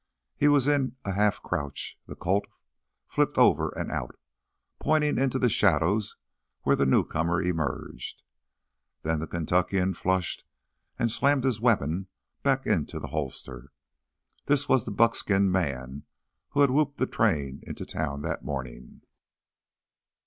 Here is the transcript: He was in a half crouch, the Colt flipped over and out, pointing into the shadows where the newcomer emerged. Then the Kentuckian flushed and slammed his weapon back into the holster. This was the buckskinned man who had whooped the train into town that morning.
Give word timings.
He 0.35 0.47
was 0.47 0.67
in 0.67 0.95
a 1.05 1.11
half 1.11 1.43
crouch, 1.43 1.99
the 2.07 2.15
Colt 2.15 2.47
flipped 3.05 3.37
over 3.37 3.69
and 3.77 3.91
out, 3.91 4.15
pointing 4.79 5.19
into 5.19 5.37
the 5.37 5.47
shadows 5.47 6.17
where 6.63 6.75
the 6.75 6.87
newcomer 6.87 7.39
emerged. 7.39 8.23
Then 9.03 9.19
the 9.19 9.27
Kentuckian 9.27 9.93
flushed 9.93 10.43
and 10.97 11.11
slammed 11.11 11.43
his 11.43 11.61
weapon 11.61 12.07
back 12.41 12.65
into 12.65 12.99
the 12.99 13.09
holster. 13.09 13.71
This 14.47 14.67
was 14.67 14.85
the 14.85 14.91
buckskinned 14.91 15.51
man 15.51 16.05
who 16.49 16.61
had 16.61 16.71
whooped 16.71 16.97
the 16.97 17.05
train 17.05 17.59
into 17.67 17.85
town 17.85 18.23
that 18.23 18.43
morning. 18.43 19.01